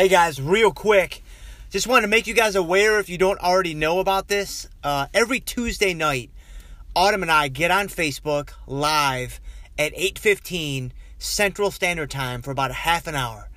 Hey 0.00 0.06
guys, 0.06 0.40
real 0.40 0.70
quick, 0.70 1.24
just 1.70 1.88
wanted 1.88 2.02
to 2.02 2.06
make 2.08 2.28
you 2.28 2.32
guys 2.32 2.54
aware 2.54 3.00
if 3.00 3.08
you 3.08 3.18
don't 3.18 3.40
already 3.40 3.74
know 3.74 3.98
about 3.98 4.28
this. 4.28 4.68
Uh, 4.84 5.08
every 5.12 5.40
Tuesday 5.40 5.92
night, 5.92 6.30
Autumn 6.94 7.22
and 7.22 7.32
I 7.32 7.48
get 7.48 7.72
on 7.72 7.88
Facebook 7.88 8.50
live 8.68 9.40
at 9.76 9.92
8:15 9.96 10.92
Central 11.18 11.72
Standard 11.72 12.12
Time 12.12 12.42
for 12.42 12.52
about 12.52 12.70
a 12.70 12.74
half 12.74 13.08
an 13.08 13.16
hour. 13.16 13.50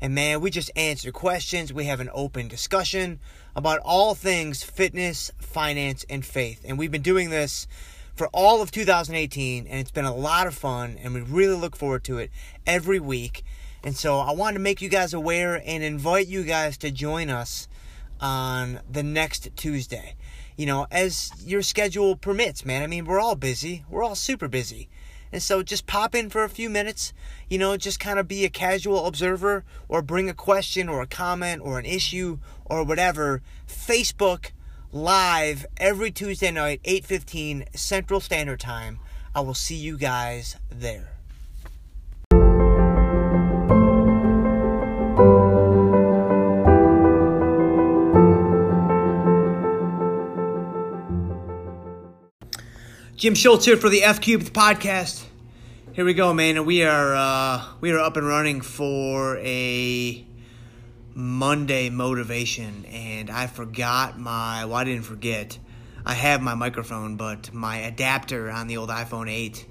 And 0.00 0.14
man, 0.14 0.40
we 0.40 0.52
just 0.52 0.70
answer 0.76 1.10
questions. 1.10 1.72
We 1.72 1.86
have 1.86 1.98
an 1.98 2.10
open 2.12 2.46
discussion 2.46 3.18
about 3.56 3.80
all 3.80 4.14
things 4.14 4.62
fitness, 4.62 5.32
finance, 5.40 6.06
and 6.08 6.24
faith. 6.24 6.60
And 6.64 6.78
we've 6.78 6.92
been 6.92 7.02
doing 7.02 7.30
this 7.30 7.66
for 8.14 8.28
all 8.28 8.62
of 8.62 8.70
2018, 8.70 9.66
and 9.66 9.80
it's 9.80 9.90
been 9.90 10.04
a 10.04 10.14
lot 10.14 10.46
of 10.46 10.54
fun, 10.54 10.96
and 11.02 11.12
we 11.12 11.22
really 11.22 11.56
look 11.56 11.74
forward 11.74 12.04
to 12.04 12.18
it 12.18 12.30
every 12.68 13.00
week. 13.00 13.42
And 13.84 13.96
so 13.96 14.18
I 14.18 14.32
wanted 14.32 14.54
to 14.54 14.60
make 14.60 14.82
you 14.82 14.88
guys 14.88 15.14
aware 15.14 15.62
and 15.64 15.82
invite 15.82 16.26
you 16.26 16.44
guys 16.44 16.76
to 16.78 16.90
join 16.90 17.30
us 17.30 17.68
on 18.20 18.80
the 18.90 19.02
next 19.02 19.54
Tuesday. 19.56 20.14
You 20.56 20.66
know, 20.66 20.86
as 20.90 21.30
your 21.44 21.62
schedule 21.62 22.16
permits, 22.16 22.64
man. 22.64 22.82
I 22.82 22.88
mean, 22.88 23.04
we're 23.04 23.20
all 23.20 23.36
busy. 23.36 23.84
We're 23.88 24.02
all 24.02 24.16
super 24.16 24.48
busy. 24.48 24.88
And 25.30 25.42
so 25.42 25.62
just 25.62 25.86
pop 25.86 26.14
in 26.14 26.30
for 26.30 26.42
a 26.42 26.48
few 26.48 26.70
minutes, 26.70 27.12
you 27.50 27.58
know, 27.58 27.76
just 27.76 28.00
kind 28.00 28.18
of 28.18 28.26
be 28.26 28.44
a 28.44 28.50
casual 28.50 29.06
observer 29.06 29.64
or 29.86 30.00
bring 30.00 30.28
a 30.28 30.34
question 30.34 30.88
or 30.88 31.02
a 31.02 31.06
comment 31.06 31.60
or 31.62 31.78
an 31.78 31.84
issue 31.84 32.38
or 32.64 32.82
whatever. 32.82 33.42
Facebook 33.66 34.52
live 34.90 35.66
every 35.76 36.10
Tuesday 36.10 36.50
night, 36.50 36.80
8:15 36.84 37.66
Central 37.76 38.20
Standard 38.20 38.60
Time. 38.60 39.00
I 39.34 39.40
will 39.40 39.54
see 39.54 39.76
you 39.76 39.98
guys 39.98 40.56
there. 40.70 41.17
Jim 53.18 53.34
Schultz 53.34 53.64
here 53.64 53.76
for 53.76 53.88
the 53.88 54.04
F 54.04 54.20
Cubed 54.20 54.52
podcast. 54.52 55.24
Here 55.92 56.04
we 56.04 56.14
go, 56.14 56.32
man, 56.32 56.56
and 56.56 56.64
we 56.64 56.84
are 56.84 57.16
uh, 57.16 57.64
we 57.80 57.90
are 57.90 57.98
up 57.98 58.16
and 58.16 58.24
running 58.24 58.60
for 58.60 59.38
a 59.38 60.24
Monday 61.14 61.90
motivation, 61.90 62.84
and 62.84 63.28
I 63.28 63.48
forgot 63.48 64.20
my. 64.20 64.66
Well, 64.66 64.76
I 64.76 64.84
didn't 64.84 65.02
forget. 65.02 65.58
I 66.06 66.14
have 66.14 66.40
my 66.40 66.54
microphone, 66.54 67.16
but 67.16 67.52
my 67.52 67.78
adapter 67.78 68.52
on 68.52 68.68
the 68.68 68.76
old 68.76 68.90
iPhone 68.90 69.28
8. 69.28 69.66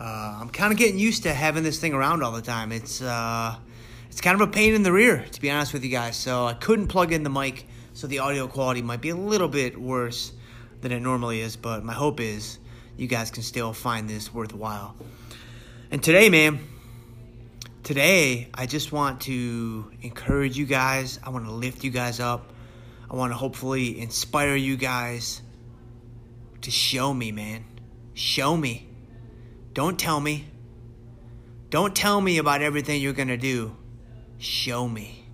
Uh, 0.00 0.38
I'm 0.40 0.48
kind 0.48 0.72
of 0.72 0.78
getting 0.78 0.98
used 0.98 1.24
to 1.24 1.34
having 1.34 1.64
this 1.64 1.78
thing 1.78 1.92
around 1.92 2.22
all 2.22 2.32
the 2.32 2.40
time. 2.40 2.72
It's 2.72 3.02
uh, 3.02 3.56
it's 4.08 4.22
kind 4.22 4.40
of 4.40 4.48
a 4.48 4.50
pain 4.50 4.72
in 4.72 4.84
the 4.84 4.92
rear, 4.92 5.22
to 5.32 5.40
be 5.42 5.50
honest 5.50 5.74
with 5.74 5.84
you 5.84 5.90
guys. 5.90 6.16
So 6.16 6.46
I 6.46 6.54
couldn't 6.54 6.88
plug 6.88 7.12
in 7.12 7.24
the 7.24 7.30
mic, 7.30 7.66
so 7.92 8.06
the 8.06 8.20
audio 8.20 8.48
quality 8.48 8.80
might 8.80 9.02
be 9.02 9.10
a 9.10 9.16
little 9.16 9.48
bit 9.48 9.78
worse 9.78 10.32
than 10.80 10.92
it 10.92 11.00
normally 11.00 11.42
is. 11.42 11.56
But 11.56 11.84
my 11.84 11.92
hope 11.92 12.20
is 12.20 12.58
you 12.96 13.06
guys 13.06 13.30
can 13.30 13.42
still 13.42 13.72
find 13.72 14.08
this 14.08 14.32
worthwhile. 14.32 14.94
And 15.90 16.02
today, 16.02 16.28
man, 16.30 16.60
today 17.82 18.48
I 18.54 18.66
just 18.66 18.92
want 18.92 19.22
to 19.22 19.90
encourage 20.02 20.56
you 20.56 20.66
guys. 20.66 21.20
I 21.22 21.30
want 21.30 21.44
to 21.46 21.52
lift 21.52 21.84
you 21.84 21.90
guys 21.90 22.20
up. 22.20 22.52
I 23.10 23.14
want 23.14 23.32
to 23.32 23.36
hopefully 23.36 24.00
inspire 24.00 24.56
you 24.56 24.76
guys 24.76 25.42
to 26.62 26.70
show 26.70 27.12
me, 27.14 27.32
man. 27.32 27.64
Show 28.14 28.56
me. 28.56 28.88
Don't 29.72 29.98
tell 29.98 30.18
me. 30.18 30.46
Don't 31.70 31.94
tell 31.94 32.20
me 32.20 32.38
about 32.38 32.62
everything 32.62 33.00
you're 33.00 33.12
going 33.12 33.28
to 33.28 33.36
do. 33.36 33.76
Show 34.38 34.88
me. 34.88 35.24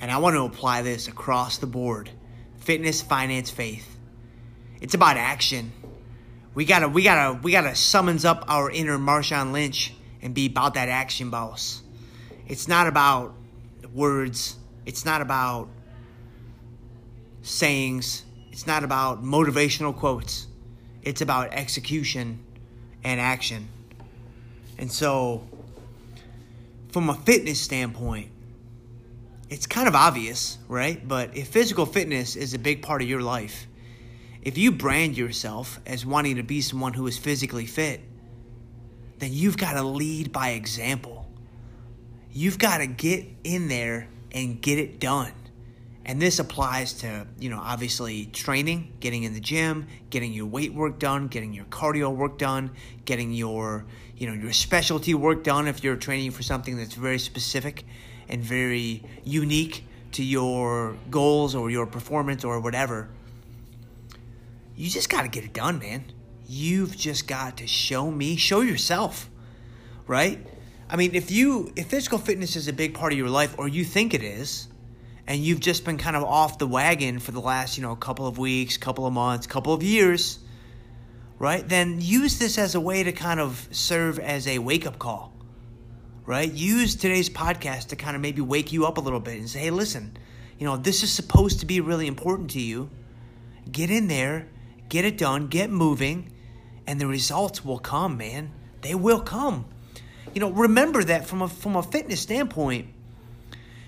And 0.00 0.10
I 0.10 0.18
want 0.18 0.36
to 0.36 0.44
apply 0.44 0.82
this 0.82 1.08
across 1.08 1.58
the 1.58 1.66
board 1.66 2.10
fitness, 2.58 3.02
finance, 3.02 3.50
faith. 3.50 3.98
It's 4.80 4.94
about 4.94 5.18
action. 5.18 5.72
We 6.54 6.64
gotta, 6.64 6.88
we 6.88 7.02
gotta, 7.02 7.38
we 7.42 7.50
gotta 7.50 7.74
summons 7.74 8.24
up 8.24 8.44
our 8.48 8.70
inner 8.70 8.96
Marshawn 8.96 9.52
Lynch 9.52 9.92
and 10.22 10.34
be 10.34 10.46
about 10.46 10.74
that 10.74 10.88
action 10.88 11.30
boss. 11.30 11.82
It's 12.46 12.68
not 12.68 12.86
about 12.86 13.34
words. 13.92 14.56
It's 14.86 15.04
not 15.04 15.20
about 15.20 15.68
sayings. 17.42 18.24
It's 18.52 18.66
not 18.66 18.84
about 18.84 19.24
motivational 19.24 19.94
quotes. 19.94 20.46
It's 21.02 21.20
about 21.20 21.52
execution 21.52 22.38
and 23.02 23.20
action. 23.20 23.68
And 24.78 24.90
so, 24.90 25.46
from 26.92 27.10
a 27.10 27.14
fitness 27.14 27.60
standpoint, 27.60 28.30
it's 29.50 29.66
kind 29.66 29.86
of 29.86 29.94
obvious, 29.94 30.58
right? 30.68 31.06
But 31.06 31.36
if 31.36 31.48
physical 31.48 31.86
fitness 31.86 32.36
is 32.36 32.54
a 32.54 32.58
big 32.58 32.82
part 32.82 33.02
of 33.02 33.08
your 33.08 33.20
life, 33.20 33.66
if 34.44 34.58
you 34.58 34.70
brand 34.70 35.16
yourself 35.16 35.80
as 35.86 36.04
wanting 36.04 36.36
to 36.36 36.42
be 36.42 36.60
someone 36.60 36.92
who 36.92 37.06
is 37.06 37.16
physically 37.16 37.64
fit, 37.64 38.02
then 39.18 39.32
you've 39.32 39.56
got 39.56 39.72
to 39.72 39.82
lead 39.82 40.32
by 40.32 40.50
example. 40.50 41.26
You've 42.30 42.58
got 42.58 42.78
to 42.78 42.86
get 42.86 43.24
in 43.42 43.68
there 43.68 44.08
and 44.32 44.60
get 44.60 44.78
it 44.78 45.00
done. 45.00 45.32
And 46.04 46.20
this 46.20 46.38
applies 46.38 46.92
to, 46.94 47.26
you 47.38 47.48
know, 47.48 47.58
obviously 47.58 48.26
training, 48.26 48.92
getting 49.00 49.22
in 49.22 49.32
the 49.32 49.40
gym, 49.40 49.86
getting 50.10 50.34
your 50.34 50.44
weight 50.44 50.74
work 50.74 50.98
done, 50.98 51.28
getting 51.28 51.54
your 51.54 51.64
cardio 51.66 52.14
work 52.14 52.36
done, 52.36 52.70
getting 53.06 53.32
your, 53.32 53.86
you 54.18 54.26
know, 54.26 54.34
your 54.34 54.52
specialty 54.52 55.14
work 55.14 55.42
done 55.42 55.66
if 55.66 55.82
you're 55.82 55.96
training 55.96 56.32
for 56.32 56.42
something 56.42 56.76
that's 56.76 56.94
very 56.94 57.18
specific 57.18 57.86
and 58.28 58.42
very 58.42 59.02
unique 59.24 59.86
to 60.12 60.22
your 60.22 60.94
goals 61.10 61.54
or 61.54 61.70
your 61.70 61.86
performance 61.86 62.44
or 62.44 62.60
whatever 62.60 63.08
you 64.76 64.90
just 64.90 65.08
got 65.08 65.22
to 65.22 65.28
get 65.28 65.44
it 65.44 65.52
done, 65.52 65.78
man. 65.78 66.04
You've 66.46 66.96
just 66.96 67.26
got 67.26 67.58
to 67.58 67.66
show 67.66 68.10
me, 68.10 68.36
show 68.36 68.60
yourself, 68.60 69.30
right? 70.06 70.44
I 70.88 70.96
mean, 70.96 71.14
if 71.14 71.30
you 71.30 71.72
if 71.76 71.88
physical 71.88 72.18
fitness 72.18 72.56
is 72.56 72.68
a 72.68 72.72
big 72.72 72.94
part 72.94 73.12
of 73.12 73.18
your 73.18 73.30
life 73.30 73.54
or 73.58 73.68
you 73.68 73.84
think 73.84 74.14
it 74.14 74.22
is, 74.22 74.68
and 75.26 75.40
you've 75.40 75.60
just 75.60 75.84
been 75.84 75.96
kind 75.96 76.16
of 76.16 76.24
off 76.24 76.58
the 76.58 76.66
wagon 76.66 77.18
for 77.18 77.32
the 77.32 77.40
last, 77.40 77.78
you 77.78 77.82
know, 77.82 77.96
couple 77.96 78.26
of 78.26 78.36
weeks, 78.36 78.76
couple 78.76 79.06
of 79.06 79.12
months, 79.12 79.46
couple 79.46 79.72
of 79.72 79.82
years, 79.82 80.38
right? 81.38 81.66
Then 81.66 82.00
use 82.00 82.38
this 82.38 82.58
as 82.58 82.74
a 82.74 82.80
way 82.80 83.02
to 83.02 83.12
kind 83.12 83.40
of 83.40 83.66
serve 83.70 84.18
as 84.18 84.46
a 84.46 84.58
wake-up 84.58 84.98
call. 84.98 85.32
Right? 86.26 86.50
Use 86.50 86.96
today's 86.96 87.28
podcast 87.28 87.88
to 87.88 87.96
kind 87.96 88.16
of 88.16 88.22
maybe 88.22 88.40
wake 88.40 88.72
you 88.72 88.86
up 88.86 88.96
a 88.96 89.00
little 89.02 89.20
bit 89.20 89.38
and 89.38 89.48
say, 89.48 89.60
"Hey, 89.60 89.70
listen, 89.70 90.16
you 90.58 90.64
know, 90.64 90.78
this 90.78 91.02
is 91.02 91.12
supposed 91.12 91.60
to 91.60 91.66
be 91.66 91.80
really 91.80 92.06
important 92.06 92.50
to 92.52 92.60
you. 92.60 92.88
Get 93.70 93.90
in 93.90 94.08
there 94.08 94.48
get 94.94 95.04
it 95.04 95.18
done, 95.18 95.48
get 95.48 95.70
moving, 95.70 96.30
and 96.86 97.00
the 97.00 97.06
results 97.08 97.64
will 97.64 97.80
come, 97.80 98.16
man. 98.16 98.52
They 98.82 98.94
will 98.94 99.18
come. 99.18 99.64
You 100.32 100.40
know, 100.40 100.52
remember 100.52 101.02
that 101.02 101.26
from 101.26 101.42
a 101.42 101.48
from 101.48 101.74
a 101.74 101.82
fitness 101.82 102.20
standpoint, 102.20 102.86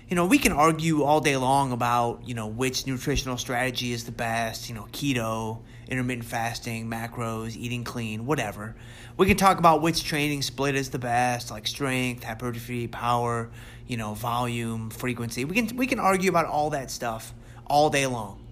you 0.09 0.17
know, 0.17 0.25
we 0.25 0.37
can 0.37 0.51
argue 0.51 1.03
all 1.03 1.21
day 1.21 1.37
long 1.37 1.71
about, 1.71 2.27
you 2.27 2.33
know, 2.33 2.47
which 2.47 2.85
nutritional 2.85 3.37
strategy 3.37 3.93
is 3.93 4.03
the 4.03 4.11
best, 4.11 4.67
you 4.67 4.75
know, 4.75 4.85
keto, 4.91 5.59
intermittent 5.87 6.25
fasting, 6.25 6.89
macros, 6.89 7.55
eating 7.55 7.85
clean, 7.85 8.25
whatever. 8.25 8.75
We 9.15 9.27
can 9.27 9.37
talk 9.37 9.59
about 9.59 9.81
which 9.81 10.03
training 10.03 10.41
split 10.41 10.75
is 10.75 10.89
the 10.89 10.99
best, 10.99 11.51
like 11.51 11.67
strength, 11.67 12.25
hypertrophy, 12.25 12.89
power, 12.89 13.49
you 13.87 13.95
know, 13.95 14.13
volume, 14.13 14.89
frequency. 14.89 15.45
We 15.45 15.55
can 15.55 15.77
we 15.77 15.87
can 15.87 15.99
argue 15.99 16.29
about 16.29 16.47
all 16.47 16.71
that 16.71 16.91
stuff 16.91 17.33
all 17.65 17.89
day 17.89 18.07
long. 18.07 18.43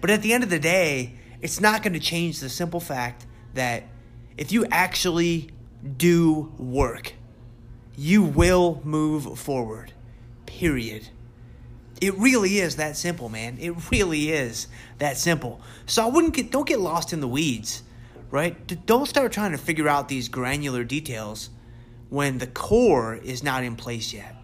But 0.00 0.10
at 0.10 0.22
the 0.22 0.32
end 0.32 0.44
of 0.44 0.50
the 0.50 0.60
day, 0.60 1.14
it's 1.42 1.60
not 1.60 1.82
going 1.82 1.92
to 1.92 2.00
change 2.00 2.38
the 2.40 2.48
simple 2.48 2.80
fact 2.80 3.26
that 3.54 3.84
if 4.38 4.52
you 4.52 4.64
actually 4.70 5.50
do 5.96 6.52
work, 6.56 7.14
you 7.96 8.22
will 8.22 8.80
move 8.84 9.38
forward. 9.38 9.92
Period. 10.46 11.08
It 12.00 12.16
really 12.16 12.58
is 12.58 12.76
that 12.76 12.96
simple, 12.96 13.28
man. 13.28 13.58
It 13.60 13.90
really 13.90 14.30
is 14.30 14.68
that 14.98 15.16
simple. 15.16 15.60
So 15.86 16.04
I 16.04 16.08
wouldn't 16.08 16.34
get 16.34 16.50
don't 16.50 16.66
get 16.66 16.80
lost 16.80 17.12
in 17.12 17.20
the 17.20 17.28
weeds, 17.28 17.82
right? 18.30 18.86
Don't 18.86 19.06
start 19.06 19.32
trying 19.32 19.52
to 19.52 19.58
figure 19.58 19.88
out 19.88 20.08
these 20.08 20.28
granular 20.28 20.84
details 20.84 21.50
when 22.08 22.38
the 22.38 22.46
core 22.46 23.14
is 23.14 23.42
not 23.42 23.64
in 23.64 23.76
place 23.76 24.12
yet. 24.12 24.36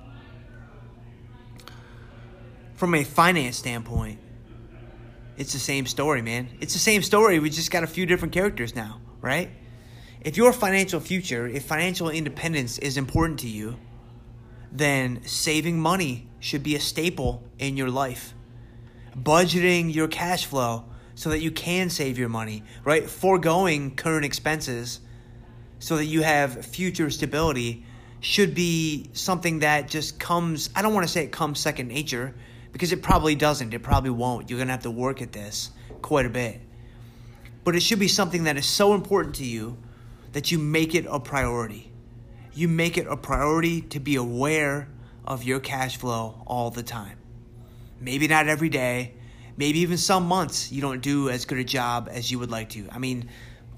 From 2.74 2.94
a 2.94 3.02
finance 3.02 3.56
standpoint, 3.56 4.20
it's 5.38 5.52
the 5.52 5.58
same 5.60 5.86
story, 5.86 6.20
man. 6.20 6.48
It's 6.60 6.72
the 6.72 6.80
same 6.80 7.02
story. 7.02 7.38
We 7.38 7.48
just 7.48 7.70
got 7.70 7.84
a 7.84 7.86
few 7.86 8.06
different 8.06 8.34
characters 8.34 8.74
now, 8.74 9.00
right? 9.20 9.50
If 10.20 10.36
your 10.36 10.52
financial 10.52 10.98
future, 10.98 11.46
if 11.46 11.64
financial 11.64 12.10
independence 12.10 12.76
is 12.78 12.96
important 12.96 13.38
to 13.40 13.48
you, 13.48 13.76
then 14.72 15.22
saving 15.24 15.80
money 15.80 16.28
should 16.40 16.64
be 16.64 16.74
a 16.74 16.80
staple 16.80 17.44
in 17.56 17.76
your 17.76 17.88
life. 17.88 18.34
Budgeting 19.16 19.94
your 19.94 20.08
cash 20.08 20.44
flow 20.44 20.84
so 21.14 21.30
that 21.30 21.38
you 21.38 21.52
can 21.52 21.88
save 21.88 22.18
your 22.18 22.28
money, 22.28 22.64
right? 22.84 23.08
Foregoing 23.08 23.94
current 23.94 24.24
expenses 24.24 25.00
so 25.78 25.96
that 25.96 26.06
you 26.06 26.22
have 26.22 26.66
future 26.66 27.10
stability 27.10 27.84
should 28.20 28.56
be 28.56 29.08
something 29.12 29.60
that 29.60 29.88
just 29.88 30.18
comes, 30.18 30.68
I 30.74 30.82
don't 30.82 30.94
want 30.94 31.06
to 31.06 31.12
say 31.12 31.22
it 31.22 31.30
comes 31.30 31.60
second 31.60 31.86
nature 31.86 32.34
because 32.78 32.92
it 32.92 33.02
probably 33.02 33.34
doesn't. 33.34 33.74
It 33.74 33.82
probably 33.82 34.10
won't. 34.10 34.48
You're 34.48 34.58
going 34.58 34.68
to 34.68 34.72
have 34.72 34.84
to 34.84 34.90
work 34.90 35.20
at 35.20 35.32
this 35.32 35.72
quite 36.00 36.26
a 36.26 36.30
bit. 36.30 36.60
But 37.64 37.74
it 37.74 37.80
should 37.80 37.98
be 37.98 38.06
something 38.06 38.44
that 38.44 38.56
is 38.56 38.66
so 38.66 38.94
important 38.94 39.34
to 39.36 39.44
you 39.44 39.76
that 40.30 40.52
you 40.52 40.60
make 40.60 40.94
it 40.94 41.04
a 41.10 41.18
priority. 41.18 41.90
You 42.54 42.68
make 42.68 42.96
it 42.96 43.08
a 43.08 43.16
priority 43.16 43.80
to 43.80 43.98
be 43.98 44.14
aware 44.14 44.88
of 45.24 45.42
your 45.42 45.58
cash 45.58 45.96
flow 45.96 46.40
all 46.46 46.70
the 46.70 46.84
time. 46.84 47.18
Maybe 48.00 48.28
not 48.28 48.46
every 48.46 48.68
day, 48.68 49.14
maybe 49.56 49.80
even 49.80 49.98
some 49.98 50.26
months 50.26 50.70
you 50.70 50.80
don't 50.80 51.02
do 51.02 51.30
as 51.30 51.46
good 51.46 51.58
a 51.58 51.64
job 51.64 52.08
as 52.08 52.30
you 52.30 52.38
would 52.38 52.52
like 52.52 52.68
to. 52.70 52.86
I 52.92 53.00
mean, 53.00 53.28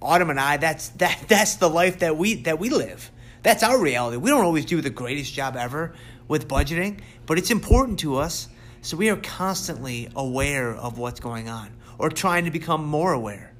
Autumn 0.02 0.29
and 0.29 0.38
I, 0.38 0.58
that's 0.58 0.91
that 0.91 1.25
that's 1.29 1.55
the 1.55 1.70
life 1.70 2.00
that 2.00 2.19
we 2.19 2.35
that 2.43 2.58
we 2.58 2.69
live. 2.69 3.11
That's 3.43 3.62
our 3.62 3.81
reality. 3.81 4.19
We 4.19 4.29
don't 4.29 4.44
always 4.44 4.67
do 4.67 4.82
the 4.82 4.91
greatest 4.91 5.32
job 5.32 5.56
ever 5.56 5.94
with 6.29 6.49
budgeting, 6.49 7.00
but 7.25 7.38
it's 7.38 7.50
important 7.50 8.00
to 8.00 8.17
us. 8.17 8.49
So 8.82 8.96
we 8.96 9.10
are 9.10 9.16
constantly 9.16 10.08
aware 10.16 10.74
of 10.74 10.98
what's 10.98 11.20
going 11.20 11.48
on 11.48 11.76
or 11.98 12.08
trying 12.08 12.46
to 12.46 12.50
become 12.50 12.84
more 12.84 13.12
aware. 13.12 13.52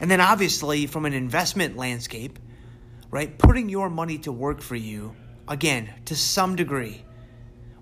And 0.00 0.10
then 0.10 0.20
obviously 0.20 0.86
from 0.86 1.06
an 1.06 1.14
investment 1.14 1.76
landscape, 1.76 2.38
right? 3.10 3.38
Putting 3.38 3.68
your 3.68 3.88
money 3.88 4.18
to 4.18 4.32
work 4.32 4.60
for 4.60 4.76
you, 4.76 5.16
again, 5.48 5.88
to 6.06 6.16
some 6.16 6.56
degree. 6.56 7.04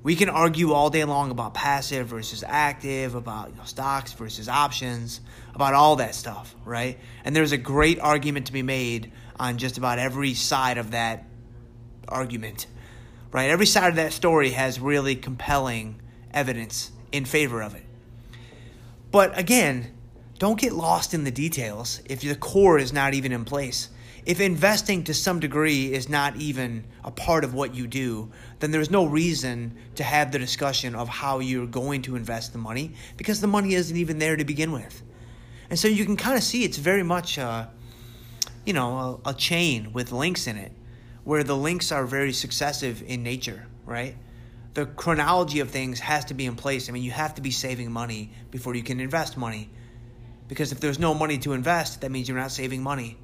We 0.03 0.17
can 0.17 0.29
argue 0.29 0.73
all 0.73 0.89
day 0.89 1.05
long 1.05 1.31
about 1.31 1.53
passive 1.53 2.07
versus 2.07 2.45
active, 2.47 3.15
about 3.15 3.51
you 3.51 3.57
know, 3.57 3.65
stocks 3.65 4.13
versus 4.13 4.49
options, 4.49 5.21
about 5.55 5.75
all 5.75 5.97
that 5.97 6.15
stuff, 6.15 6.55
right? 6.65 6.99
And 7.25 7.35
there's 7.35 7.53
a 7.53 7.59
great 7.59 7.99
argument 8.01 8.47
to 8.47 8.53
be 8.53 8.63
made 8.63 9.13
on 9.39 9.59
just 9.59 9.79
about 9.79 9.99
every 9.99 10.35
side 10.35 10.79
of 10.79 10.93
that 10.93 11.27
argument, 12.09 12.67
right? 13.33 13.51
Every 13.51 13.67
side 13.67 13.89
of 13.89 13.97
that 13.97 14.13
story 14.13 14.51
has 14.51 14.81
really 14.81 15.17
compelling 15.17 16.01
evidence 16.33 16.93
in 17.13 17.25
favor 17.25 17.63
of 17.63 17.75
it. 17.75 17.85
But 19.11 19.37
again, 19.39 19.93
don't 20.39 20.59
get 20.59 20.73
lost 20.73 21.13
in 21.13 21.25
the 21.25 21.31
details 21.31 22.01
if 22.07 22.21
the 22.21 22.35
core 22.35 22.79
is 22.79 22.93
not 22.93 23.15
even 23.15 23.33
in 23.33 23.45
place. 23.45 23.91
If 24.27 24.41
investing 24.41 25.05
to 25.05 25.15
some 25.15 25.41
degree 25.41 25.93
is 25.93 26.09
not 26.09 26.37
even 26.37 26.85
a 27.05 27.11
part 27.11 27.43
of 27.43 27.55
what 27.55 27.75
you 27.75 27.87
do, 27.87 28.31
then 28.59 28.71
there's 28.71 28.91
no 28.91 29.07
reason 29.07 29.77
to 29.97 30.05
have 30.05 30.31
the 30.31 30.39
discussion 30.39 30.95
of 30.95 31.09
how 31.09 31.41
you're 31.41 31.67
going 31.67 32.03
to 32.03 32.17
invest 32.17 32.53
the 32.53 32.59
money 32.59 32.93
because 33.17 33.41
the 33.41 33.47
money 33.47 33.75
isn't 33.75 33.97
even 33.97 34.19
there 34.19 34.37
to 34.37 34.45
begin 34.45 34.73
with. 34.73 35.03
And 35.71 35.79
so 35.79 35.89
you 35.89 36.05
can 36.05 36.17
kind 36.17 36.37
of 36.37 36.43
see 36.43 36.65
it's 36.65 36.77
very 36.77 37.03
much, 37.03 37.39
uh, 37.39 37.67
you 38.67 38.73
know, 38.73 39.21
a, 39.25 39.31
a 39.31 39.35
chain 39.35 39.93
with 39.93 40.13
links 40.13 40.47
in 40.47 40.57
it, 40.57 40.73
where 41.25 41.43
the 41.43 41.57
links 41.57 41.91
are 41.91 42.05
very 42.05 42.33
successive 42.33 43.03
in 43.07 43.23
nature, 43.23 43.67
right? 43.87 44.17
The 44.75 44.87
chronology 44.87 45.61
of 45.61 45.71
things 45.71 45.99
has 46.01 46.27
to 46.27 46.35
be 46.35 46.47
in 46.47 46.55
place. 46.55 46.89
I 46.89 46.93
mean, 46.93 47.03
you 47.03 47.11
have 47.11 47.35
to 47.35 47.43
be 47.43 47.51
saving 47.51 47.91
money 47.91 48.33
before 48.51 48.75
you 48.75 48.83
can 48.83 49.01
invest 49.01 49.37
money 49.37 49.69
because 50.49 50.73
if 50.73 50.81
there's 50.81 50.99
no 50.99 51.15
money 51.15 51.39
to 51.39 51.53
invest, 51.53 52.01
that 52.01 52.11
means 52.11 52.29
you're 52.29 52.39
not 52.39 52.51
saving 52.51 52.83
money. 52.83 53.17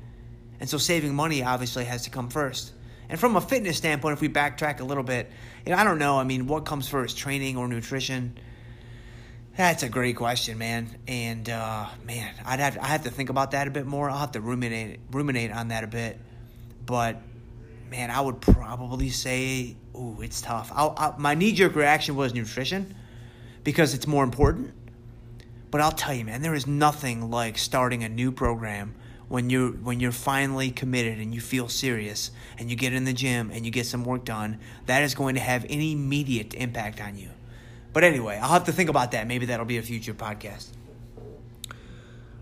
And 0.61 0.69
so 0.69 0.79
saving 0.79 1.15
money 1.15 1.43
obviously 1.43 1.85
has 1.85 2.03
to 2.03 2.11
come 2.11 2.31
first. 2.31 2.73
And 3.09 3.21
from 3.21 3.37
a 3.37 3.41
fitness 3.41 3.77
standpoint, 3.77 4.15
if 4.15 4.21
we 4.21 4.29
backtrack 4.29 4.81
a 4.81 4.85
little 4.85 5.03
bit, 5.03 5.31
know, 5.67 5.77
I 5.77 5.85
don't 5.85 5.99
know. 5.99 6.19
I 6.19 6.25
mean, 6.25 6.47
what 6.47 6.65
comes 6.65 6.89
first, 6.89 7.19
training 7.19 7.57
or 7.57 7.69
nutrition? 7.69 8.39
That's 9.57 9.83
a 9.83 9.89
great 9.89 10.17
question, 10.17 10.59
man. 10.59 10.99
And 11.09 11.49
uh, 11.49 11.87
man, 12.05 12.33
I'd 12.45 12.61
have 12.61 12.79
I 12.79 12.89
have 12.89 13.05
to 13.05 13.11
think 13.11 13.31
about 13.31 13.53
that 13.53 13.67
a 13.67 13.71
bit 13.71 13.87
more. 13.87 14.11
I'll 14.11 14.19
have 14.19 14.33
to 14.33 14.41
ruminate 14.41 15.01
ruminate 15.11 15.51
on 15.51 15.69
that 15.69 15.83
a 15.83 15.87
bit. 15.87 16.21
But 16.85 17.23
man, 17.91 18.11
I 18.11 18.21
would 18.21 18.41
probably 18.41 19.11
say, 19.11 19.77
ooh, 19.97 20.19
it's 20.21 20.41
tough. 20.41 20.71
I'll, 20.75 20.95
I, 20.97 21.15
my 21.19 21.35
knee 21.35 21.53
jerk 21.53 21.75
reaction 21.75 22.17
was 22.17 22.35
nutrition 22.35 22.95
because 23.65 23.95
it's 23.95 24.07
more 24.07 24.25
important. 24.25 24.73
But 25.71 25.81
I'll 25.81 25.93
tell 25.93 26.15
you, 26.15 26.25
man, 26.25 26.43
there 26.43 26.55
is 26.55 26.67
nothing 26.67 27.31
like 27.31 27.59
starting 27.59 28.05
a 28.05 28.09
new 28.09 28.31
program 28.33 28.95
when 29.29 29.51
you're 29.51 29.71
when 29.71 29.99
you're 29.99 30.13
finally 30.13 30.71
committed 30.71 31.19
and 31.19 31.35
you 31.35 31.41
feel 31.41 31.69
serious 31.69 32.31
and 32.59 32.71
you 32.71 32.77
get 32.77 32.93
in 32.93 33.05
the 33.05 33.13
gym 33.13 33.51
and 33.53 33.65
you 33.65 33.73
get 33.73 33.87
some 33.87 34.05
work 34.05 34.25
done. 34.25 34.61
That 34.87 35.03
is 35.03 35.15
going 35.15 35.35
to 35.35 35.41
have 35.41 35.65
an 35.65 35.81
immediate 35.81 36.55
impact 36.55 37.01
on 37.01 37.19
you. 37.19 37.31
But 37.93 38.05
anyway, 38.05 38.39
I'll 38.41 38.53
have 38.53 38.65
to 38.65 38.73
think 38.73 38.89
about 38.89 39.13
that. 39.13 39.27
Maybe 39.27 39.47
that'll 39.47 39.67
be 39.67 39.79
a 39.79 39.83
future 39.83 40.15
podcast. 40.15 40.69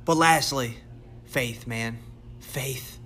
But 0.05 0.17
lastly, 0.17 0.77
faith, 1.25 1.67
man. 1.67 1.99
Faith. 2.41 2.99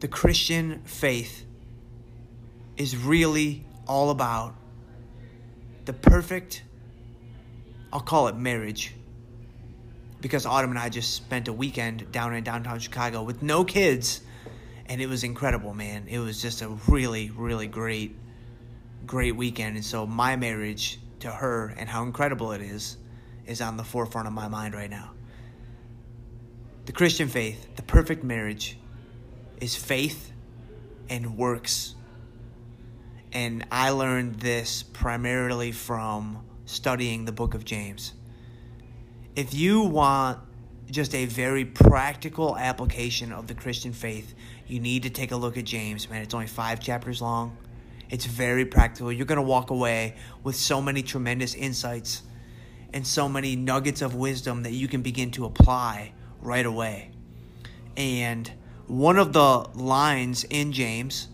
The 0.00 0.08
Christian 0.08 0.82
faith 0.84 1.46
is 2.76 2.96
really 2.96 3.64
all 3.86 4.10
about 4.10 4.54
the 5.84 5.92
perfect 5.92 6.62
I'll 7.94 8.00
call 8.00 8.26
it 8.26 8.36
marriage. 8.36 8.92
Because 10.20 10.46
Autumn 10.46 10.70
and 10.70 10.78
I 10.78 10.88
just 10.88 11.14
spent 11.14 11.46
a 11.46 11.52
weekend 11.52 12.10
down 12.10 12.34
in 12.34 12.42
downtown 12.42 12.80
Chicago 12.80 13.22
with 13.22 13.40
no 13.40 13.64
kids, 13.64 14.20
and 14.86 15.00
it 15.00 15.06
was 15.06 15.22
incredible, 15.22 15.74
man. 15.74 16.06
It 16.08 16.18
was 16.18 16.42
just 16.42 16.60
a 16.60 16.70
really, 16.88 17.30
really 17.30 17.68
great, 17.68 18.16
great 19.06 19.36
weekend. 19.36 19.76
And 19.76 19.84
so 19.84 20.08
my 20.08 20.34
marriage 20.34 20.98
to 21.20 21.30
her 21.30 21.72
and 21.78 21.88
how 21.88 22.02
incredible 22.02 22.50
it 22.50 22.62
is 22.62 22.96
is 23.46 23.60
on 23.60 23.76
the 23.76 23.84
forefront 23.84 24.26
of 24.26 24.34
my 24.34 24.48
mind 24.48 24.74
right 24.74 24.90
now. 24.90 25.12
The 26.86 26.92
Christian 26.92 27.28
faith, 27.28 27.76
the 27.76 27.82
perfect 27.82 28.24
marriage, 28.24 28.76
is 29.60 29.76
faith 29.76 30.32
and 31.08 31.36
works. 31.36 31.94
And 33.34 33.66
I 33.72 33.90
learned 33.90 34.36
this 34.36 34.84
primarily 34.84 35.72
from 35.72 36.46
studying 36.66 37.24
the 37.24 37.32
book 37.32 37.54
of 37.54 37.64
James. 37.64 38.14
If 39.34 39.52
you 39.52 39.80
want 39.80 40.38
just 40.88 41.14
a 41.16 41.26
very 41.26 41.64
practical 41.64 42.56
application 42.56 43.32
of 43.32 43.48
the 43.48 43.54
Christian 43.54 43.92
faith, 43.92 44.34
you 44.68 44.78
need 44.78 45.02
to 45.02 45.10
take 45.10 45.32
a 45.32 45.36
look 45.36 45.58
at 45.58 45.64
James, 45.64 46.08
man. 46.08 46.22
It's 46.22 46.32
only 46.32 46.46
five 46.46 46.78
chapters 46.78 47.20
long. 47.20 47.56
It's 48.08 48.24
very 48.24 48.64
practical. 48.64 49.10
You're 49.10 49.26
going 49.26 49.36
to 49.36 49.42
walk 49.42 49.70
away 49.70 50.14
with 50.44 50.54
so 50.54 50.80
many 50.80 51.02
tremendous 51.02 51.56
insights 51.56 52.22
and 52.92 53.04
so 53.04 53.28
many 53.28 53.56
nuggets 53.56 54.00
of 54.00 54.14
wisdom 54.14 54.62
that 54.62 54.72
you 54.72 54.86
can 54.86 55.02
begin 55.02 55.32
to 55.32 55.46
apply 55.46 56.12
right 56.40 56.64
away. 56.64 57.10
And 57.96 58.50
one 58.86 59.18
of 59.18 59.32
the 59.32 59.58
lines 59.74 60.44
in 60.44 60.70
James, 60.70 61.26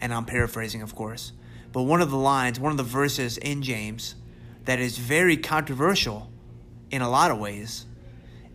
and 0.00 0.12
I'm 0.12 0.24
paraphrasing, 0.24 0.82
of 0.82 0.96
course, 0.96 1.30
but 1.74 1.82
one 1.82 2.00
of 2.00 2.08
the 2.12 2.16
lines, 2.16 2.60
one 2.60 2.70
of 2.70 2.78
the 2.78 2.84
verses 2.84 3.36
in 3.36 3.60
James 3.60 4.14
that 4.64 4.78
is 4.78 4.96
very 4.96 5.36
controversial 5.36 6.30
in 6.92 7.02
a 7.02 7.10
lot 7.10 7.32
of 7.32 7.38
ways 7.40 7.84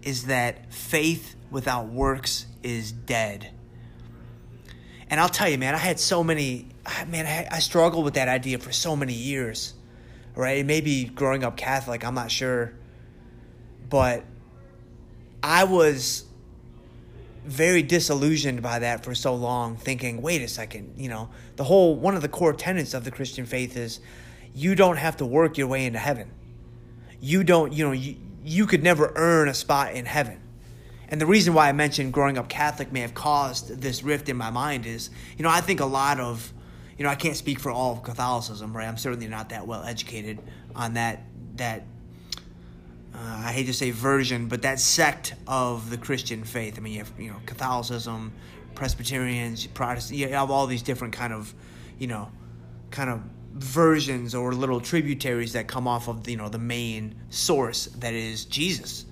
is 0.02 0.28
that 0.28 0.74
faith 0.74 1.36
without 1.52 1.88
works 1.90 2.46
is 2.64 2.94
dead. 2.94 3.52
And 5.10 5.20
I'll 5.20 5.28
tell 5.28 5.50
you, 5.50 5.58
man, 5.58 5.76
I 5.76 5.80
had 5.80 6.00
so 6.00 6.24
many, 6.24 6.70
man, 7.08 7.48
I, 7.52 7.60
struggled 7.60 8.06
with 8.06 8.14
that 8.14 8.30
idea 8.30 8.58
for 8.58 8.72
so 8.72 8.96
many 8.96 9.14
years, 9.14 9.74
right? 10.34 10.66
Maybe 10.66 11.04
growing 11.04 11.44
up 11.44 11.58
Catholic, 11.58 12.06
I'm 12.06 12.16
not 12.16 12.32
sure. 12.32 12.74
But 13.90 14.24
I 15.44 15.66
was 15.66 16.24
very 17.50 17.82
disillusioned 17.82 18.62
by 18.62 18.80
that 18.80 19.04
for 19.04 19.16
so 19.16 19.34
long, 19.34 19.76
thinking, 19.76 20.22
wait 20.22 20.42
a 20.42 20.48
second, 20.48 20.94
you 20.96 21.10
know, 21.10 21.30
the 21.56 21.64
whole, 21.64 21.96
one 21.96 22.16
of 22.16 22.22
the 22.22 22.30
core 22.30 22.54
tenets 22.54 22.94
of 22.94 23.04
the 23.04 23.12
Christian 23.12 23.46
faith 23.46 23.76
is 23.76 24.00
you 24.54 24.76
don't 24.76 24.98
have 24.98 25.18
to 25.18 25.26
work 25.26 25.58
your 25.58 25.68
way 25.68 25.86
into 25.86 26.00
heaven. 26.00 26.32
You 27.20 27.44
don't, 27.44 27.74
you 27.74 27.86
know, 27.86 27.92
you, 27.92 28.16
you 28.44 28.66
could 28.66 28.84
never 28.84 29.12
earn 29.16 29.48
a 29.48 29.54
spot 29.54 29.94
in 29.94 30.06
heaven. 30.06 30.40
And 31.10 31.20
the 31.20 31.26
reason 31.26 31.54
why 31.54 31.68
I 31.68 31.72
mentioned 31.72 32.14
growing 32.14 32.38
up 32.38 32.50
Catholic 32.50 32.92
may 32.92 33.00
have 33.02 33.16
caused 33.16 33.82
this 33.82 34.04
rift 34.04 34.30
in 34.30 34.38
my 34.38 34.52
mind 34.52 34.86
is, 34.86 35.10
you 35.38 35.44
know, 35.44 35.50
I 35.50 35.60
think 35.60 35.80
a 35.80 35.86
lot 35.86 36.20
of, 36.20 36.54
you 36.98 37.04
know, 37.04 37.10
I 37.10 37.16
can't 37.16 37.36
speak 37.36 37.60
for 37.60 37.72
all 37.72 37.94
of 37.94 38.04
Catholicism, 38.04 38.76
right? 38.78 38.88
I'm 38.88 38.98
certainly 38.98 39.28
not 39.28 39.50
that 39.50 39.66
well 39.66 39.84
educated 39.84 40.40
on 40.76 40.94
that 40.94 41.24
that 41.56 41.84
uh, 43.20 43.44
I 43.46 43.52
hate 43.52 43.66
to 43.66 43.74
say 43.74 43.92
version, 43.92 44.48
but 44.48 44.62
that 44.62 44.80
sect 44.80 45.34
of 45.46 45.90
the 45.90 45.98
Christian 45.98 46.44
faith. 46.44 46.78
I 46.78 46.82
mean, 46.82 46.94
you 46.94 47.00
have 47.00 47.12
you 47.20 47.32
know 47.32 47.38
Catholicism, 47.46 48.32
Presbyterians, 48.76 49.68
Protestants. 49.68 50.18
You 50.18 50.30
have 50.30 50.50
all 50.50 50.68
these 50.68 50.82
different 50.82 51.14
kind 51.14 51.34
of, 51.34 51.54
you 51.98 52.08
know, 52.08 52.32
kind 52.92 53.10
of 53.10 53.22
versions 53.54 54.34
or 54.34 54.54
little 54.54 54.80
tributaries 54.80 55.54
that 55.54 55.68
come 55.68 55.88
off 55.88 56.08
of 56.08 56.30
you 56.30 56.38
know 56.38 56.48
the 56.48 56.60
main 56.60 57.16
source 57.30 57.88
that 57.98 58.14
is 58.14 58.46
Jesus. 58.46 59.06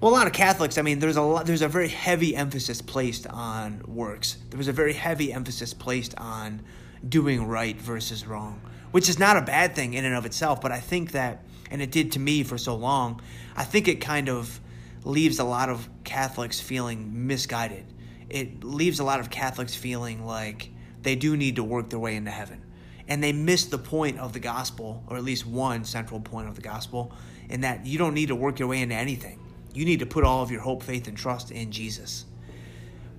Well, 0.00 0.12
a 0.12 0.14
lot 0.14 0.26
of 0.26 0.32
Catholics, 0.32 0.78
I 0.78 0.82
mean, 0.82 0.98
there's 0.98 1.18
a 1.18 1.22
lot, 1.22 1.44
there's 1.44 1.60
a 1.60 1.68
very 1.68 1.88
heavy 1.88 2.34
emphasis 2.34 2.80
placed 2.80 3.26
on 3.26 3.82
works. 3.86 4.38
There 4.48 4.56
was 4.56 4.68
a 4.68 4.72
very 4.72 4.94
heavy 4.94 5.30
emphasis 5.30 5.74
placed 5.74 6.14
on 6.16 6.62
doing 7.06 7.46
right 7.46 7.76
versus 7.76 8.26
wrong, 8.26 8.62
which 8.92 9.10
is 9.10 9.18
not 9.18 9.36
a 9.36 9.42
bad 9.42 9.74
thing 9.74 9.92
in 9.92 10.06
and 10.06 10.14
of 10.14 10.24
itself. 10.24 10.62
But 10.62 10.72
I 10.72 10.80
think 10.80 11.12
that, 11.12 11.44
and 11.70 11.80
it 11.80 11.90
did 11.90 12.12
to 12.12 12.18
me 12.18 12.42
for 12.42 12.58
so 12.58 12.74
long, 12.74 13.20
I 13.56 13.64
think 13.64 13.88
it 13.88 14.00
kind 14.00 14.28
of 14.28 14.60
leaves 15.04 15.38
a 15.38 15.44
lot 15.44 15.68
of 15.68 15.88
Catholics 16.04 16.60
feeling 16.60 17.26
misguided. 17.26 17.84
It 18.28 18.62
leaves 18.62 19.00
a 19.00 19.04
lot 19.04 19.20
of 19.20 19.30
Catholics 19.30 19.74
feeling 19.74 20.24
like 20.26 20.70
they 21.02 21.16
do 21.16 21.36
need 21.36 21.56
to 21.56 21.64
work 21.64 21.90
their 21.90 21.98
way 21.98 22.16
into 22.16 22.30
heaven. 22.30 22.64
And 23.08 23.22
they 23.22 23.32
miss 23.32 23.64
the 23.64 23.78
point 23.78 24.18
of 24.18 24.32
the 24.32 24.40
gospel, 24.40 25.02
or 25.08 25.16
at 25.16 25.24
least 25.24 25.46
one 25.46 25.84
central 25.84 26.20
point 26.20 26.48
of 26.48 26.54
the 26.54 26.62
gospel, 26.62 27.12
in 27.48 27.62
that 27.62 27.86
you 27.86 27.98
don't 27.98 28.14
need 28.14 28.28
to 28.28 28.36
work 28.36 28.58
your 28.58 28.68
way 28.68 28.82
into 28.82 28.94
anything. 28.94 29.40
You 29.74 29.84
need 29.84 29.98
to 30.00 30.06
put 30.06 30.24
all 30.24 30.42
of 30.42 30.50
your 30.50 30.60
hope, 30.60 30.82
faith, 30.82 31.08
and 31.08 31.16
trust 31.16 31.50
in 31.50 31.72
Jesus. 31.72 32.24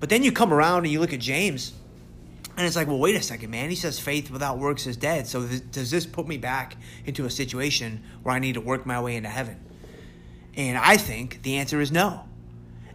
But 0.00 0.08
then 0.08 0.22
you 0.22 0.32
come 0.32 0.52
around 0.52 0.84
and 0.84 0.92
you 0.92 1.00
look 1.00 1.12
at 1.12 1.20
James, 1.20 1.74
and 2.56 2.66
it's 2.66 2.76
like, 2.76 2.86
well, 2.86 2.98
wait 2.98 3.16
a 3.16 3.22
second, 3.22 3.50
man. 3.50 3.70
He 3.70 3.76
says 3.76 3.98
faith 3.98 4.30
without 4.30 4.58
works 4.58 4.86
is 4.86 4.96
dead. 4.96 5.26
So 5.26 5.46
th- 5.46 5.62
does 5.70 5.90
this 5.90 6.04
put 6.04 6.28
me 6.28 6.36
back 6.36 6.76
into 7.06 7.24
a 7.24 7.30
situation 7.30 8.02
where 8.22 8.34
I 8.34 8.38
need 8.38 8.54
to 8.54 8.60
work 8.60 8.84
my 8.84 9.00
way 9.00 9.16
into 9.16 9.30
heaven? 9.30 9.58
And 10.54 10.76
I 10.76 10.98
think 10.98 11.42
the 11.42 11.56
answer 11.56 11.80
is 11.80 11.90
no. 11.90 12.24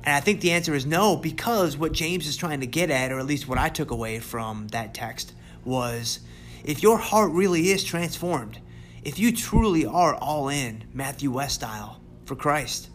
And 0.04 0.14
I 0.16 0.20
think 0.20 0.42
the 0.42 0.52
answer 0.52 0.76
is 0.76 0.86
no 0.86 1.16
because 1.16 1.76
what 1.76 1.92
James 1.92 2.28
is 2.28 2.38
trying 2.38 2.60
to 2.60 2.68
get 2.68 2.92
at, 2.92 3.12
or 3.12 3.20
at 3.20 3.26
least 3.26 3.48
what 3.48 3.58
I 3.58 3.70
took 3.70 3.90
away 3.90 4.20
from 4.20 4.68
that 4.70 4.94
text, 4.94 5.34
was 5.66 6.20
if 6.64 6.84
your 6.84 6.98
heart 6.98 7.32
really 7.32 7.70
is 7.70 7.84
transformed, 7.84 8.60
if 9.04 9.18
you 9.18 9.36
truly 9.36 9.86
are 9.86 10.14
all 10.14 10.50
in, 10.50 10.84
Matthew 10.94 11.32
West 11.32 11.56
style, 11.56 12.00
for 12.26 12.36
Christ, 12.36 12.90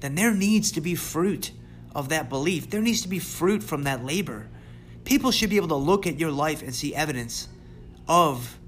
then 0.00 0.16
there 0.16 0.34
needs 0.34 0.72
to 0.72 0.80
be 0.80 0.94
fruit 0.96 1.52
of 1.94 2.08
that 2.08 2.28
belief. 2.28 2.70
There 2.70 2.82
needs 2.82 3.02
to 3.02 3.08
be 3.08 3.18
fruit 3.18 3.62
from 3.62 3.84
that 3.84 4.04
labor 4.04 4.48
people 5.08 5.30
should 5.30 5.48
be 5.48 5.56
able 5.56 5.68
to 5.68 5.74
look 5.74 6.06
at 6.06 6.20
your 6.20 6.30
life 6.30 6.60
and 6.60 6.74
see 6.74 6.94
evidence 6.94 7.48
of 8.06 8.58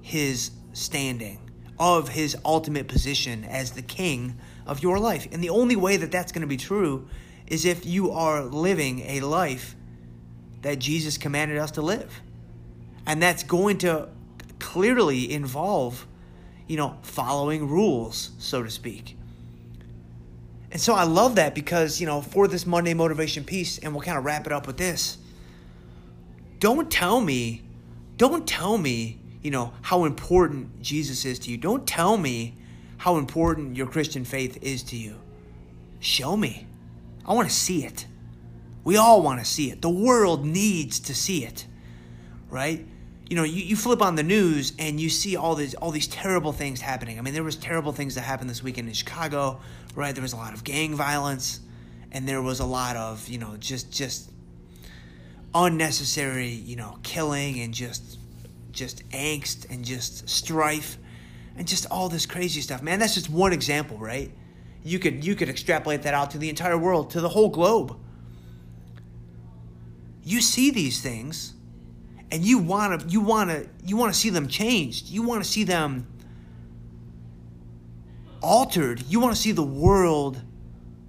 his 0.00 0.50
standing, 0.72 1.38
of 1.78 2.08
his 2.08 2.34
ultimate 2.42 2.88
position 2.88 3.44
as 3.44 3.72
the 3.72 3.82
king 3.82 4.34
of 4.66 4.82
your 4.82 4.98
life. 4.98 5.28
And 5.30 5.44
the 5.44 5.50
only 5.50 5.76
way 5.76 5.98
that 5.98 6.10
that's 6.10 6.32
going 6.32 6.40
to 6.40 6.46
be 6.46 6.56
true 6.56 7.06
is 7.46 7.66
if 7.66 7.84
you 7.84 8.12
are 8.12 8.44
living 8.44 9.00
a 9.00 9.20
life 9.20 9.76
that 10.62 10.78
Jesus 10.78 11.18
commanded 11.18 11.58
us 11.58 11.72
to 11.72 11.82
live. 11.82 12.22
And 13.06 13.22
that's 13.22 13.42
going 13.42 13.76
to 13.78 14.08
clearly 14.58 15.30
involve, 15.30 16.06
you 16.66 16.78
know, 16.78 16.96
following 17.02 17.68
rules, 17.68 18.30
so 18.38 18.62
to 18.62 18.70
speak. 18.70 19.18
And 20.70 20.80
so 20.80 20.94
I 20.94 21.04
love 21.04 21.34
that 21.34 21.54
because, 21.54 22.00
you 22.00 22.06
know, 22.06 22.22
for 22.22 22.48
this 22.48 22.64
Monday 22.64 22.94
motivation 22.94 23.44
piece, 23.44 23.76
and 23.76 23.92
we'll 23.92 24.02
kind 24.02 24.16
of 24.16 24.24
wrap 24.24 24.46
it 24.46 24.52
up 24.52 24.66
with 24.66 24.78
this 24.78 25.18
don't 26.58 26.90
tell 26.90 27.20
me, 27.20 27.62
don't 28.16 28.46
tell 28.46 28.78
me, 28.78 29.18
you 29.42 29.50
know, 29.50 29.72
how 29.82 30.04
important 30.04 30.82
Jesus 30.82 31.24
is 31.24 31.38
to 31.40 31.50
you. 31.50 31.56
Don't 31.56 31.86
tell 31.86 32.16
me 32.16 32.54
how 32.98 33.16
important 33.16 33.76
your 33.76 33.86
Christian 33.86 34.24
faith 34.24 34.58
is 34.62 34.82
to 34.84 34.96
you. 34.96 35.16
Show 36.00 36.36
me. 36.36 36.66
I 37.26 37.34
want 37.34 37.48
to 37.48 37.54
see 37.54 37.84
it. 37.84 38.06
We 38.84 38.96
all 38.96 39.22
want 39.22 39.40
to 39.40 39.44
see 39.44 39.70
it. 39.70 39.82
The 39.82 39.90
world 39.90 40.44
needs 40.44 41.00
to 41.00 41.14
see 41.14 41.44
it, 41.44 41.66
right? 42.48 42.86
You 43.28 43.34
know, 43.34 43.42
you, 43.42 43.64
you 43.64 43.74
flip 43.74 44.00
on 44.00 44.14
the 44.14 44.22
news 44.22 44.72
and 44.78 45.00
you 45.00 45.10
see 45.10 45.36
all 45.36 45.56
these 45.56 45.74
all 45.74 45.90
these 45.90 46.06
terrible 46.06 46.52
things 46.52 46.80
happening. 46.80 47.18
I 47.18 47.22
mean, 47.22 47.34
there 47.34 47.42
was 47.42 47.56
terrible 47.56 47.92
things 47.92 48.14
that 48.14 48.20
happened 48.20 48.48
this 48.48 48.62
weekend 48.62 48.86
in 48.86 48.94
Chicago, 48.94 49.60
right? 49.96 50.14
There 50.14 50.22
was 50.22 50.32
a 50.32 50.36
lot 50.36 50.54
of 50.54 50.62
gang 50.62 50.94
violence, 50.94 51.60
and 52.12 52.28
there 52.28 52.40
was 52.40 52.60
a 52.60 52.64
lot 52.64 52.94
of 52.94 53.28
you 53.28 53.38
know 53.38 53.56
just 53.56 53.90
just 53.90 54.30
unnecessary, 55.64 56.48
you 56.48 56.76
know, 56.76 56.98
killing 57.02 57.60
and 57.60 57.72
just 57.72 58.18
just 58.72 59.08
angst 59.08 59.70
and 59.70 59.84
just 59.84 60.28
strife 60.28 60.98
and 61.56 61.66
just 61.66 61.86
all 61.90 62.10
this 62.10 62.26
crazy 62.26 62.60
stuff. 62.60 62.82
Man, 62.82 62.98
that's 62.98 63.14
just 63.14 63.30
one 63.30 63.52
example, 63.52 63.96
right? 63.96 64.30
You 64.84 64.98
could 64.98 65.24
you 65.24 65.34
could 65.34 65.48
extrapolate 65.48 66.02
that 66.02 66.14
out 66.14 66.32
to 66.32 66.38
the 66.38 66.48
entire 66.50 66.76
world, 66.78 67.10
to 67.10 67.20
the 67.20 67.28
whole 67.28 67.48
globe. 67.48 67.98
You 70.22 70.40
see 70.40 70.70
these 70.70 71.00
things 71.00 71.54
and 72.30 72.44
you 72.44 72.58
want 72.58 73.00
to 73.00 73.08
you 73.08 73.20
want 73.20 73.50
to 73.50 73.68
you 73.84 73.96
want 73.96 74.12
to 74.12 74.18
see 74.18 74.30
them 74.30 74.48
changed. 74.48 75.08
You 75.08 75.22
want 75.22 75.42
to 75.42 75.48
see 75.48 75.64
them 75.64 76.06
altered. 78.42 79.02
You 79.08 79.20
want 79.20 79.34
to 79.34 79.40
see 79.40 79.52
the 79.52 79.62
world 79.62 80.42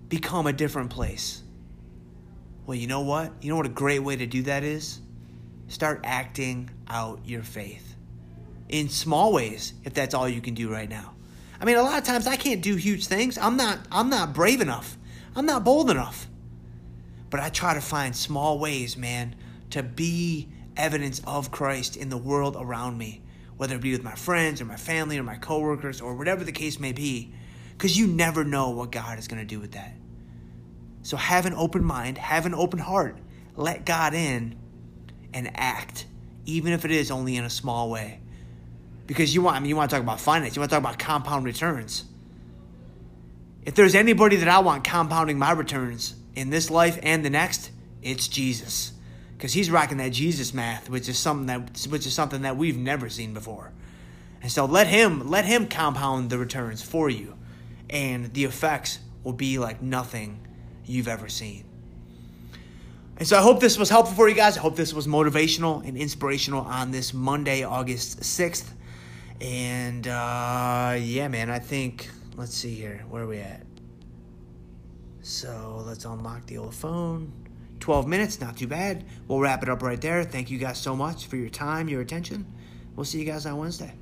become 0.07 0.47
a 0.47 0.53
different 0.53 0.89
place. 0.89 1.43
Well, 2.67 2.77
you 2.77 2.87
know 2.87 2.99
what? 2.99 3.31
You 3.39 3.49
know 3.49 3.55
what 3.55 3.65
a 3.65 3.69
great 3.69 4.03
way 4.03 4.17
to 4.17 4.25
do 4.25 4.43
that 4.43 4.63
is? 4.63 4.99
Start 5.69 6.01
acting 6.03 6.69
out 6.89 7.21
your 7.23 7.41
faith 7.41 7.95
in 8.67 8.89
small 8.89 9.31
ways 9.31 9.71
if 9.85 9.93
that's 9.93 10.13
all 10.13 10.27
you 10.27 10.41
can 10.41 10.53
do 10.53 10.69
right 10.69 10.89
now. 10.89 11.13
I 11.61 11.65
mean, 11.65 11.77
a 11.77 11.81
lot 11.81 11.97
of 11.97 12.03
times 12.03 12.27
I 12.27 12.35
can't 12.35 12.61
do 12.61 12.75
huge 12.75 13.07
things. 13.07 13.37
I'm 13.37 13.55
not 13.55 13.79
I'm 13.89 14.09
not 14.09 14.33
brave 14.33 14.59
enough. 14.59 14.97
I'm 15.33 15.45
not 15.45 15.63
bold 15.63 15.89
enough. 15.89 16.27
But 17.29 17.39
I 17.39 17.47
try 17.47 17.73
to 17.73 17.79
find 17.79 18.13
small 18.13 18.59
ways, 18.59 18.97
man, 18.97 19.35
to 19.69 19.81
be 19.81 20.49
evidence 20.75 21.21
of 21.25 21.51
Christ 21.51 21.95
in 21.95 22.09
the 22.09 22.17
world 22.17 22.57
around 22.59 22.97
me, 22.97 23.21
whether 23.55 23.75
it 23.75 23.81
be 23.81 23.93
with 23.93 24.03
my 24.03 24.15
friends 24.15 24.59
or 24.59 24.65
my 24.65 24.75
family 24.75 25.17
or 25.17 25.23
my 25.23 25.37
coworkers 25.37 26.01
or 26.01 26.15
whatever 26.15 26.43
the 26.43 26.51
case 26.51 26.81
may 26.81 26.91
be, 26.91 27.33
cuz 27.77 27.97
you 27.97 28.07
never 28.07 28.43
know 28.43 28.71
what 28.71 28.91
God 28.91 29.17
is 29.19 29.29
going 29.29 29.41
to 29.41 29.45
do 29.45 29.61
with 29.61 29.71
that. 29.71 29.95
So 31.07 31.15
have 31.15 31.45
an 31.45 31.53
open 31.53 31.85
mind, 31.85 32.17
have 32.17 32.45
an 32.45 32.53
open 32.53 32.79
heart. 32.79 33.17
Let 33.55 33.85
God 33.85 34.13
in 34.13 34.57
and 35.33 35.49
act, 35.55 36.05
even 36.45 36.73
if 36.73 36.83
it 36.83 36.91
is 36.91 37.11
only 37.11 37.37
in 37.37 37.45
a 37.45 37.49
small 37.49 37.89
way. 37.89 38.19
Because 39.05 39.33
you 39.33 39.41
want, 39.41 39.55
I 39.55 39.61
mean, 39.61 39.69
you 39.69 39.77
want 39.77 39.89
to 39.89 39.95
talk 39.95 40.03
about 40.03 40.19
finance, 40.19 40.57
you 40.57 40.59
want 40.59 40.69
to 40.69 40.75
talk 40.75 40.83
about 40.83 40.99
compound 40.99 41.45
returns. 41.45 42.03
If 43.63 43.73
there's 43.73 43.95
anybody 43.95 44.35
that 44.35 44.49
I 44.49 44.59
want 44.59 44.83
compounding 44.83 45.39
my 45.39 45.51
returns 45.51 46.13
in 46.35 46.49
this 46.49 46.69
life 46.69 46.99
and 47.01 47.23
the 47.23 47.29
next, 47.29 47.71
it's 48.01 48.27
Jesus. 48.27 48.91
Because 49.37 49.53
he's 49.53 49.71
rocking 49.71 49.99
that 49.99 50.11
Jesus 50.11 50.53
math, 50.53 50.89
which 50.89 51.07
is 51.07 51.17
something 51.17 51.45
that 51.45 51.87
which 51.89 52.05
is 52.05 52.13
something 52.13 52.41
that 52.41 52.57
we've 52.57 52.77
never 52.77 53.07
seen 53.07 53.33
before. 53.33 53.71
And 54.41 54.51
so 54.51 54.65
let 54.65 54.87
him 54.87 55.29
let 55.29 55.45
him 55.45 55.69
compound 55.69 56.29
the 56.29 56.37
returns 56.37 56.81
for 56.81 57.09
you. 57.09 57.37
And 57.89 58.33
the 58.33 58.43
effects 58.43 58.99
will 59.23 59.31
be 59.31 59.57
like 59.57 59.81
nothing 59.81 60.46
you've 60.87 61.07
ever 61.07 61.29
seen. 61.29 61.65
And 63.17 63.27
so 63.27 63.37
I 63.37 63.41
hope 63.41 63.59
this 63.59 63.77
was 63.77 63.89
helpful 63.89 64.15
for 64.15 64.29
you 64.29 64.35
guys. 64.35 64.57
I 64.57 64.61
hope 64.61 64.75
this 64.75 64.93
was 64.93 65.07
motivational 65.07 65.85
and 65.87 65.97
inspirational 65.97 66.61
on 66.61 66.91
this 66.91 67.13
Monday, 67.13 67.63
August 67.63 68.19
6th. 68.19 68.69
And 69.41 70.07
uh, 70.07 70.97
yeah, 70.99 71.27
man, 71.27 71.49
I 71.49 71.59
think, 71.59 72.09
let's 72.35 72.53
see 72.53 72.75
here. 72.75 73.03
Where 73.09 73.23
are 73.23 73.27
we 73.27 73.39
at? 73.39 73.63
So 75.21 75.83
let's 75.85 76.05
unlock 76.05 76.45
the 76.45 76.59
old 76.59 76.75
phone. 76.75 77.31
12 77.79 78.07
minutes, 78.07 78.39
not 78.39 78.57
too 78.57 78.67
bad. 78.67 79.05
We'll 79.27 79.39
wrap 79.39 79.63
it 79.63 79.69
up 79.69 79.81
right 79.81 79.99
there. 79.99 80.23
Thank 80.23 80.49
you 80.51 80.57
guys 80.57 80.79
so 80.79 80.95
much 80.95 81.25
for 81.25 81.37
your 81.37 81.49
time, 81.49 81.89
your 81.89 82.01
attention. 82.01 82.45
We'll 82.95 83.05
see 83.05 83.19
you 83.19 83.25
guys 83.25 83.45
on 83.45 83.57
Wednesday. 83.57 83.93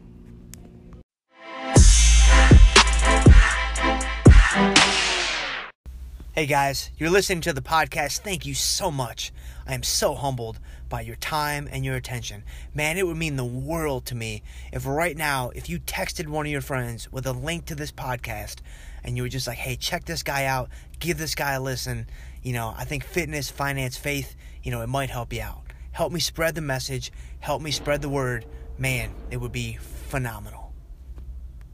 Hey 6.36 6.48
guys, 6.48 6.92
you're 6.98 7.10
listening 7.10 7.40
to 7.44 7.54
the 7.54 7.62
podcast. 7.62 8.20
Thank 8.20 8.46
you 8.46 8.54
so 8.54 8.92
much. 8.92 9.32
I 9.66 9.74
am 9.74 9.84
so 9.84 10.16
humbled 10.16 10.60
by 10.90 11.00
your 11.00 11.16
time 11.16 11.66
and 11.72 11.86
your 11.86 11.96
attention. 11.96 12.44
Man, 12.74 12.98
it 12.98 13.08
would 13.08 13.16
mean 13.16 13.38
the 13.38 13.46
world 13.46 14.06
to 14.08 14.16
me 14.16 14.44
if 14.74 14.86
right 14.86 15.16
now, 15.16 15.52
if 15.52 15.70
you 15.70 15.80
texted 15.80 16.28
one 16.28 16.46
of 16.46 16.52
your 16.52 16.60
friends 16.60 17.10
with 17.10 17.26
a 17.26 17.32
link 17.32 17.64
to 17.68 17.76
this 17.76 17.94
podcast 17.94 18.58
and 19.02 19.16
you 19.16 19.24
were 19.24 19.30
just 19.30 19.48
like, 19.48 19.60
hey, 19.60 19.78
check 19.78 20.04
this 20.04 20.24
guy 20.24 20.44
out, 20.44 20.68
give 21.00 21.18
this 21.18 21.36
guy 21.36 21.54
a 21.54 21.62
listen. 21.62 22.06
You 22.44 22.52
know, 22.52 22.74
I 22.78 22.84
think 22.84 23.06
fitness, 23.06 23.50
finance, 23.50 23.96
faith, 23.96 24.36
you 24.62 24.72
know, 24.72 24.82
it 24.82 24.88
might 24.88 25.12
help 25.12 25.32
you 25.32 25.42
out. 25.42 25.62
Help 25.94 26.12
me 26.12 26.20
spread 26.20 26.54
the 26.54 26.60
message, 26.60 27.14
help 27.40 27.62
me 27.62 27.72
spread 27.72 28.02
the 28.02 28.10
word. 28.10 28.46
Man, 28.78 29.16
it 29.32 29.38
would 29.38 29.54
be 29.54 29.78
phenomenal. 30.10 30.65